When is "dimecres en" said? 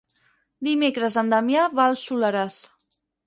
0.67-1.29